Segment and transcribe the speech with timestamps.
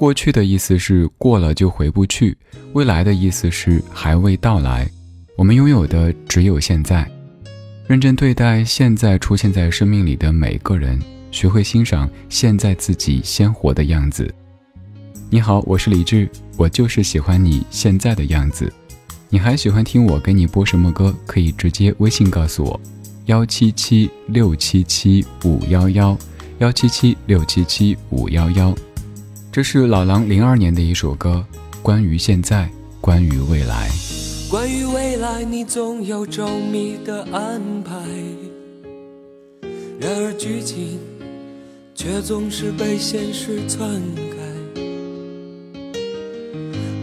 [0.00, 2.34] 过去的意思是过了就回不去，
[2.72, 4.90] 未来的意思是还未到来。
[5.36, 7.06] 我们拥有的只有现在，
[7.86, 10.98] 认真对待现在出现在生命里的每个人，
[11.30, 14.34] 学会欣赏现在自己鲜活的样子。
[15.28, 16.26] 你好，我是李志，
[16.56, 18.72] 我就是喜欢你现在的样子。
[19.28, 21.14] 你还喜欢听我给你播什么歌？
[21.26, 22.80] 可以直接微信告诉我，
[23.26, 26.16] 幺七七六七七五幺幺，
[26.60, 28.74] 幺七七六七七五幺幺。
[29.52, 31.44] 这是老狼零二年的一首歌，
[31.82, 33.90] 关于现在，关于未来。
[34.48, 37.96] 关于未来，你总有周密的安排，
[39.98, 41.00] 然而剧情
[41.96, 44.00] 却总是被现实篡
[44.30, 44.36] 改。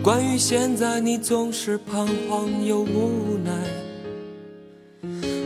[0.01, 3.51] 关于现在，你总是彷徨又无奈，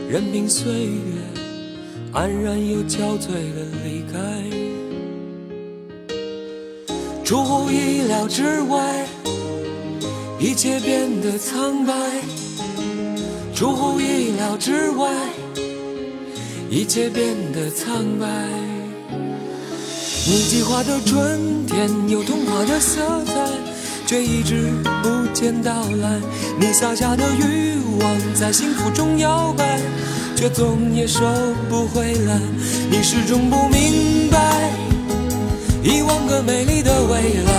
[0.08, 1.42] 任凭岁月
[2.12, 4.61] 安然又憔悴的离开。
[7.24, 9.06] 出乎意料之外，
[10.38, 11.94] 一切变得苍白。
[13.54, 15.08] 出乎意料之外，
[16.68, 18.26] 一切变得苍白。
[20.26, 23.32] 你计划的春天有童话的色彩，
[24.06, 26.20] 却一直不见到来。
[26.58, 29.80] 你撒下的欲望在幸福中摇摆，
[30.34, 31.20] 却总也收
[31.70, 32.38] 不回来。
[32.90, 34.81] 你始终不明白。
[35.82, 37.52] 一万个美丽的未来，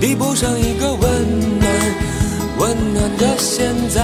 [0.00, 1.00] 抵不上一个温
[1.58, 1.70] 暖、
[2.58, 4.02] 温暖的现在。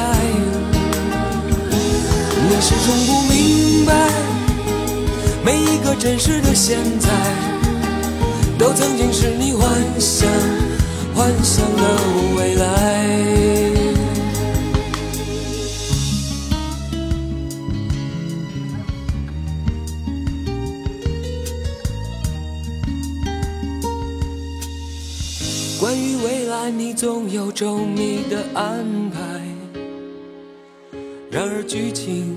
[2.48, 3.94] 你始终不明白，
[5.42, 7.08] 每一个真实的现在，
[8.58, 9.68] 都曾经是你幻
[9.98, 10.28] 想、
[11.14, 11.82] 幻想的
[12.36, 13.45] 未来。
[26.70, 29.20] 你总有周密的安排，
[31.30, 32.36] 然而剧情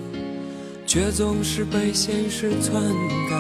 [0.86, 2.82] 却总是被现实篡
[3.30, 3.36] 改。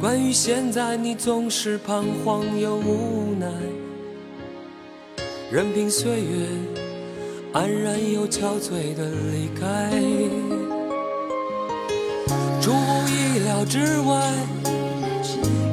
[0.00, 3.46] 关于现在，你总是彷徨又无奈，
[5.50, 6.46] 任凭岁月
[7.52, 9.90] 安然又憔悴的离开。
[12.60, 14.32] 出乎意料之外，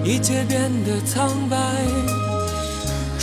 [0.03, 1.57] 一切变得苍白。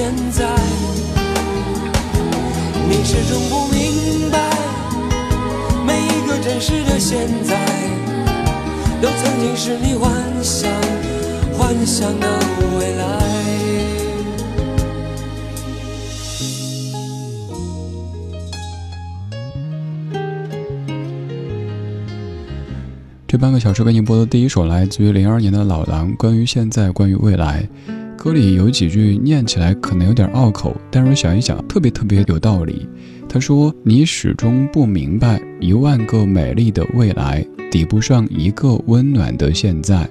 [0.00, 0.46] 现在，
[2.88, 4.38] 你始终不明白，
[5.84, 7.66] 每一个真实的现在，
[9.02, 10.70] 都曾经是你幻想、
[11.52, 12.28] 幻想的
[12.78, 13.04] 未来。
[23.26, 27.68] 这半个小时给你播的第一首，来自于零二年的老狼，关于现在，关于未来。
[28.28, 32.86] 歌里有几句念起来可能有点拗口，但是我想一想，特别特别有道理。
[33.26, 40.06] 他说：“你始终不明白，一万个美丽的未来抵不上一个温暖的现在。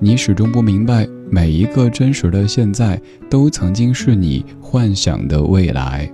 [0.00, 3.00] 你始终不明白，每一个真实的现在，
[3.30, 6.10] 都曾经是你幻想的未来。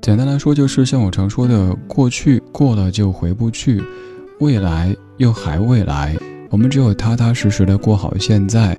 [0.00, 3.82] 简单来说，就是像我常说的，过去过了就回不去，
[4.40, 6.16] 未来又还未来，
[6.52, 8.76] 我们只有踏踏实实的过好现在。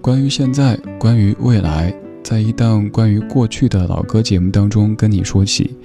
[0.00, 1.94] 关于现在，关于未来，
[2.24, 5.76] 在一档关于过去的老歌节目当中跟你说起。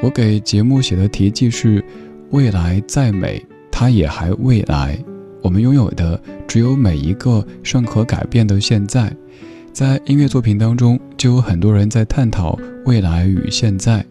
[0.00, 1.84] 我给节目写的题记是：
[2.30, 4.96] 未来再美，它也还未来。
[5.42, 9.12] 我们拥有的只有每一个尚可改变的现在。
[9.72, 14.06] 在音乐作品当中，就有很多人在探讨未来与现在。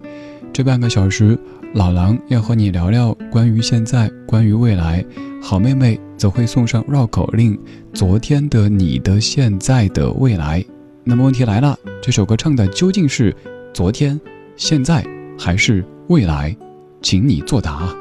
[0.51, 1.39] 这半个小时，
[1.75, 5.04] 老狼要和你聊聊关于现在，关于未来。
[5.42, 7.60] 好妹妹则会送上绕口令：
[7.94, 10.63] 昨天的你的现在的未来。
[11.04, 13.36] 那么问题来了，这首歌唱的究竟是
[13.74, 14.18] 昨天、
[14.56, 15.06] 现在
[15.38, 16.56] 还是未来？
[17.01, 17.94] 请你作答。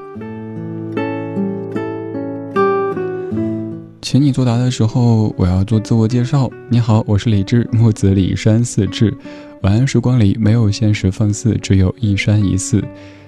[4.01, 6.49] 请你作答的时候，我要做自我介绍。
[6.71, 9.13] 你好，我是李志，木子李山四志。
[9.63, 12.81] 晚安时光里没有现实放肆，只有一山一寺。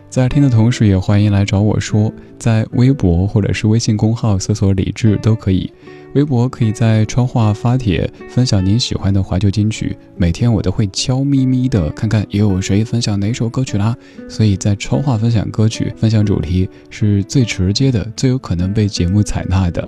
[0.09, 5.71] 在听的同时，也欢迎来找我说，在微博或者是微信公号搜索李志都可以。
[6.15, 9.95] 微博可以在超话发帖，分享您喜欢的怀旧金曲。
[10.17, 13.95] 每天我都会悄咪咪的看看又有谁分享哪首歌曲啦。
[14.27, 19.87] 所以在超话分享歌曲、分享主题是最直接的，最有可能被节目采纳的。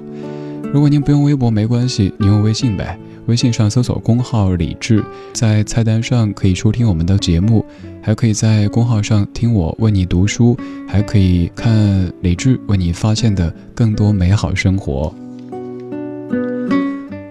[0.70, 2.98] 如果您不用微博没关系，您用微信呗。
[3.26, 7.64] 微信上搜索公号李智，在菜单上可以收听我们的节目，
[8.02, 10.56] 还可以在公号上听我为你读书，
[10.86, 15.12] 还可以看李智为你发现的更多美好生活。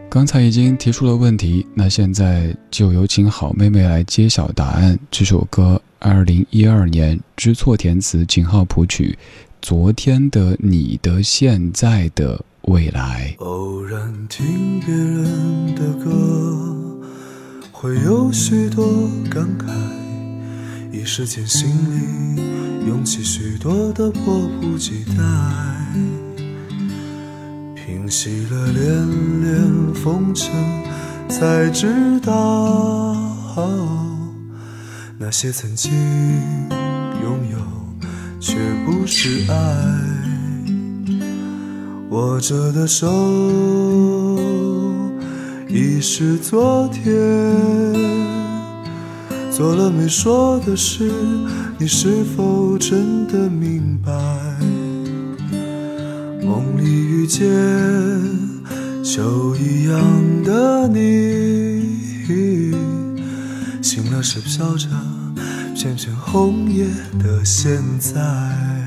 [0.09, 4.97] 刚才已经提出了问题，那现在就有请好妹妹来揭晓答案。
[5.11, 9.17] 这首歌，二零一二年知错填词，秦昊谱曲，
[9.61, 12.35] 《昨天的你的现在的》。
[12.67, 13.33] 未来。
[13.39, 16.75] 偶然听别人的歌，
[17.71, 18.85] 会有许多
[19.29, 19.67] 感慨，
[20.91, 22.41] 一时间心里
[22.87, 25.23] 涌起许多的迫不及待。
[27.75, 30.51] 平息了连连风尘，
[31.29, 33.15] 才知道
[35.17, 35.91] 那些曾经
[37.23, 37.57] 拥有，
[38.41, 40.16] 却不是爱。
[42.09, 43.05] 握着的手
[45.67, 47.13] 已是昨天，
[49.51, 51.11] 做了没说的事，
[51.77, 54.13] 你是否真的明白？
[56.41, 57.45] 梦里遇见
[59.03, 59.99] 秋一样
[60.45, 62.07] 的你，
[63.81, 64.87] 醒了是飘着
[65.75, 66.85] 片片红叶
[67.19, 68.86] 的现在。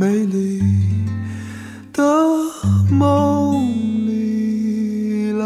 [0.00, 0.62] 美丽
[1.92, 2.02] 的
[2.90, 3.62] 梦
[4.06, 5.44] 里来。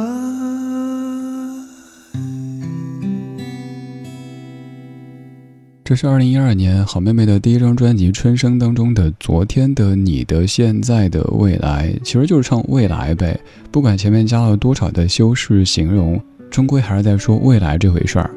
[5.83, 13.37] 这是二零一二年好妹妹的第一张专辑《春生》当中的《昨天的你的现在的未来》，其实就是唱未来呗。
[13.73, 18.31] 不管前面加了多少的修饰形容，终归还是在说未来这回事儿。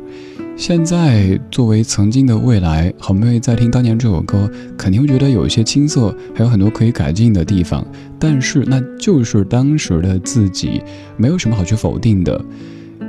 [0.57, 7.85] 现在作为曾经的未来，好妹妹在听当年这首歌，肯定会觉得有一些青涩，还有很多可以改进的地方。
[8.17, 10.81] 但是那就是当时的自己，
[11.15, 12.43] 没有什么好去否定的。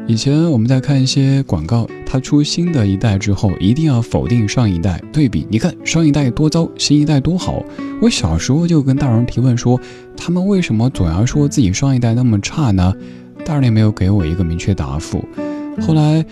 [0.06, 7.64] 以前我们在看一些广告，它出新的一代之后，一定要否定上一代，对比你看上一代多糟，新一代多好。
[8.02, 9.80] 我小时候就跟大人提问说，
[10.14, 12.94] 他们为什么总要说自己上一代那么差呢？
[13.42, 15.24] 大人也没有给我一个明确答复。
[15.80, 16.22] 后来。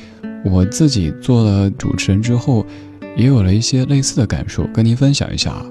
[0.50, 2.64] 我自己做了主持人之后，
[3.16, 5.66] 也有了一些类似的感受，跟您分享一下啊。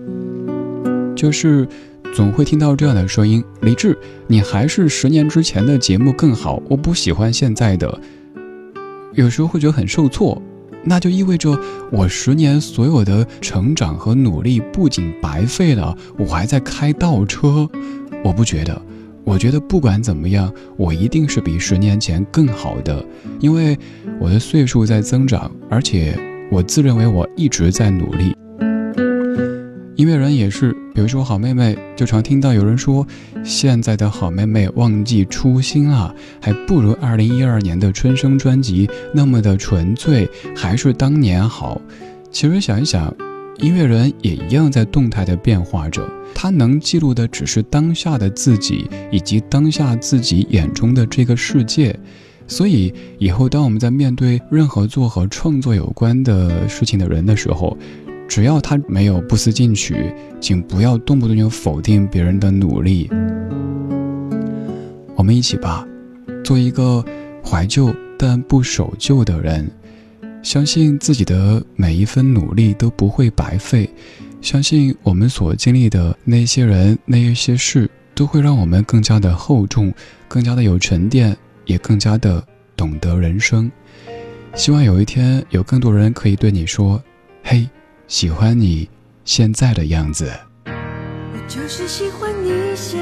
[1.15, 1.67] 就是
[2.13, 7.99] 总会听到这样的声音：“李志，你还是十年之前的节目更好，我不喜欢现在的。”
[9.13, 10.41] 有时候会觉得很受挫，
[10.83, 11.57] 那就意味着
[11.89, 17.69] 我十年所有的成长和努力不仅白费了，我还在开倒车。
[18.25, 18.81] 我不觉得。
[19.25, 23.03] 我觉得不管怎么样，我一定是比十年前更好的，
[23.39, 23.77] 因为
[24.19, 26.15] 我的岁数在增长，而且
[26.51, 28.35] 我自认为我一直在努力。
[29.95, 33.05] 音乐人也是，比如说好妹妹，就常听到有人说，
[33.43, 41.81] 现在的好妹妹忘记初心了，还不如二零一二年的春生专辑那么的纯粹，还是当年好。
[42.31, 43.11] 其实想一想。
[43.59, 51.97] 音乐人也一样在动态的变化着，他能记录的只是当下的自己，以及当下自己眼中的这个世界。
[52.47, 57.77] 所以以后当我们在面对任何做和创作有关的事情的人的时候，
[58.27, 63.09] 只要他没有不思进取，请不要动不动就否定别人的努力。
[65.15, 65.87] 我们一起吧，
[66.43, 67.03] 做一个
[67.43, 69.67] 怀旧但不守旧的人。
[70.45, 73.89] 相信自己的每一分努力都不会白费，
[74.41, 79.91] 相信我们所经历的那些人、那一些事，都会让我们更加的厚重，
[80.27, 81.35] 更加的有沉淀，
[81.65, 82.45] 也更加的
[82.77, 83.71] 懂得人生。
[84.53, 87.01] 希望有一天有更多人可以对你说
[87.43, 87.67] ：“嘿，
[88.07, 88.87] 喜欢你
[89.23, 90.31] 现在的样子。”
[90.67, 93.01] 我就是喜欢你现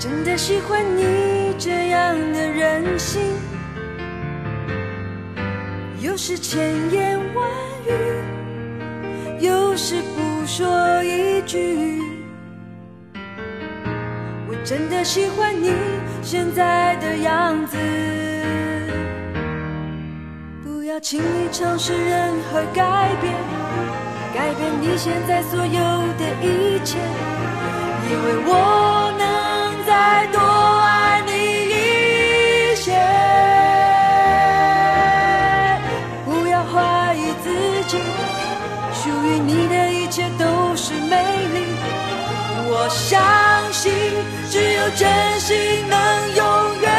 [0.00, 3.20] 真的喜欢你这样的任性，
[6.00, 7.46] 有时千言万
[7.86, 12.00] 语，有时不说一句。
[14.48, 15.70] 我真的喜欢你
[16.22, 17.76] 现在的样子，
[20.64, 23.34] 不要轻易尝试任何改变，
[24.32, 25.74] 改变你现在所有
[26.16, 26.96] 的一切，
[28.08, 28.99] 因为我
[30.20, 32.92] 再多爱你一些
[36.26, 37.48] 不要怀疑自
[37.88, 37.96] 己
[38.92, 41.16] 属于你的一切都是美
[41.54, 41.64] 丽。
[42.68, 43.90] 我相信
[44.50, 45.08] 只有真
[45.40, 45.56] 心
[45.88, 45.98] 能
[46.36, 46.90] 永远。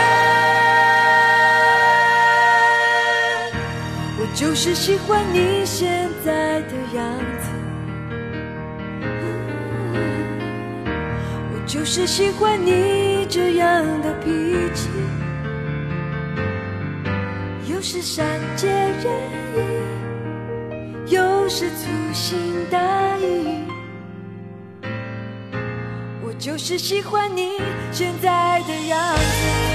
[4.18, 7.06] 我就是喜欢你现在的样
[7.40, 7.62] 子。
[11.54, 14.30] 我就是喜欢你这样的脾
[14.76, 14.90] 气，
[17.66, 19.06] 又是善解人
[21.08, 22.38] 意，又是粗心
[22.70, 22.78] 大
[23.20, 23.64] 意，
[26.22, 27.54] 我就是喜欢你
[27.90, 29.71] 现在的样子。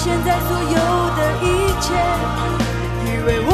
[0.00, 0.76] 现在所有
[1.16, 1.44] 的一
[1.80, 1.92] 切，
[3.04, 3.50] 以为我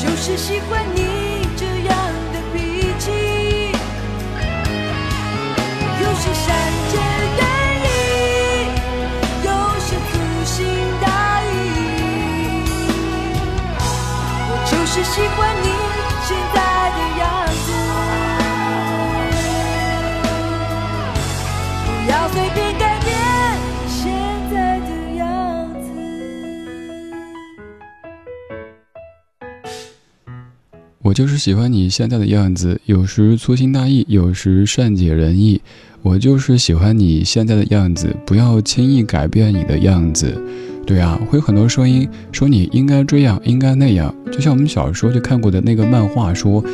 [0.00, 1.09] 就是喜欢你。
[31.20, 35.60] 就是喜欢你现在的样子，有时粗心大意，有时善解人意。
[36.00, 40.42] 我就是喜欢你现在的样子，不要轻易改变你的样子。
[40.86, 44.14] 对啊，会有很多声音说你应该这样，应该那样。
[44.32, 46.64] 就像我们小时候就看过的那个漫画说，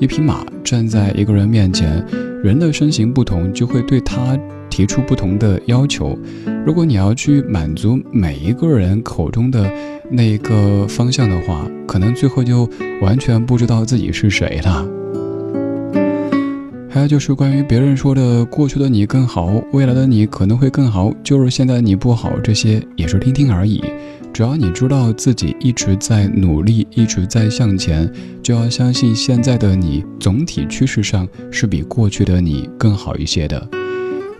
[0.00, 2.02] 一匹马站在一个人面前，
[2.42, 4.36] 人的身形不同，就会对他
[4.68, 6.18] 提出不同的要求。
[6.66, 9.70] 如果你要去满足每一个人口中的
[10.10, 12.68] 那个方向的话，可能最后就
[13.00, 14.86] 完全不知道自己是谁了。
[16.90, 23.82] 还有就是关于别人说的过去的你更好，未来的你可能会更好，就是现在的你不好，这些也是听听而已。
[24.32, 28.10] 只要你知道自己一直在努力，一直在向前，
[28.42, 33.68] 就要相信现在的你总体趋势上是比过去的你更好一些的。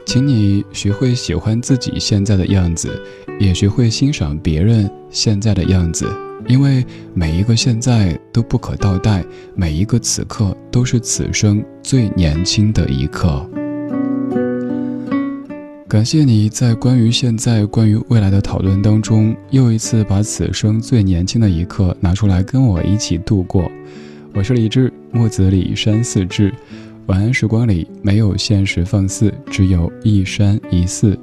[0.07, 3.01] 请你学会喜欢自己现在的样子，
[3.39, 6.07] 也学会欣赏别人现在的样子，
[6.49, 9.23] 因为每一个现在都不可倒带，
[9.55, 13.47] 每一个此刻都是此生最年轻的一刻。
[15.93, 23.71] 感谢你在关于现在、关于未来的讨论当中，又一次把此生最年轻的一刻拿出来跟我一起度过。
[24.33, 26.51] 我是李志，木子李山寺志。
[27.09, 31.15] 晚安时光里没有现实放肆，只有一山一寺。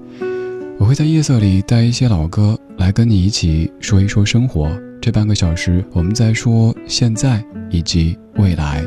[0.78, 4.72] 我会在夜色里带一些老歌来跟你一起说一说生活。
[5.02, 8.86] 这半个小时，我们在说现在以及未来。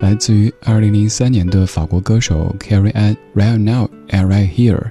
[0.00, 4.90] 来自于2003年的法国歌手 Carrie Ann Right Now and Right Here。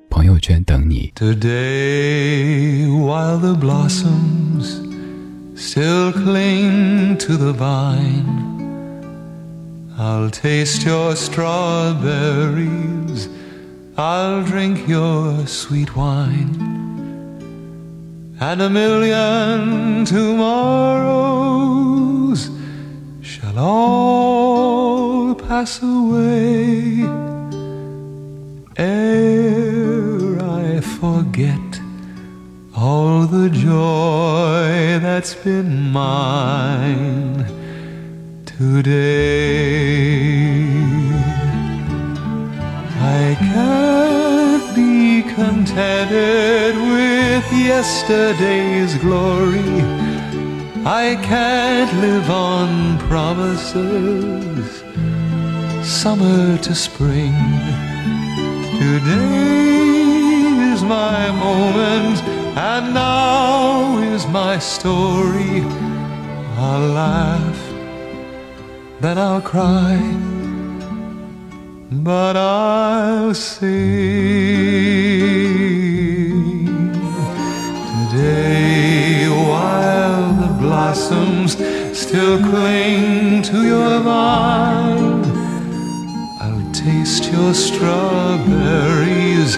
[0.10, 1.12] 朋友圈等你。
[1.14, 4.80] Today, while the blossoms
[5.54, 8.54] still cling to the vine,
[9.98, 12.00] I'll taste your strawberries,
[13.96, 16.54] I'll drink your sweet wine,
[18.40, 21.16] and a million tomorrows
[23.22, 27.04] shall all pass away
[28.78, 29.59] ere I
[31.01, 31.81] forget
[32.77, 37.43] all the joy that's been mine
[38.45, 39.47] today.
[43.19, 49.81] I can't be contented with yesterday's glory.
[50.85, 54.83] I can't live on promises,
[55.83, 57.33] summer to spring
[58.77, 59.90] Today
[60.91, 62.17] my moment,
[62.71, 65.55] and now is my story.
[66.57, 67.61] I'll laugh,
[69.03, 69.95] then I'll cry,
[72.09, 73.71] but I'll sing.
[77.91, 81.51] Today, while the blossoms
[82.03, 85.23] still cling to your vine
[86.43, 89.51] I'll taste your strawberries,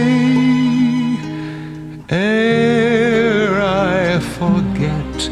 [2.09, 5.29] ere I forget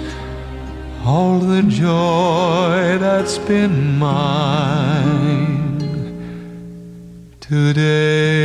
[1.05, 5.25] all the joy that's been mine.
[7.47, 8.44] today。